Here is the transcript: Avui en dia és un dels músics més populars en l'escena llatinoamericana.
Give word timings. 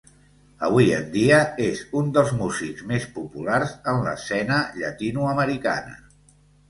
Avui 0.67 0.87
en 0.99 1.03
dia 1.15 1.41
és 1.65 1.83
un 2.01 2.09
dels 2.15 2.31
músics 2.39 2.87
més 2.93 3.05
populars 3.19 3.75
en 3.93 4.01
l'escena 4.07 4.59
llatinoamericana. 4.81 5.95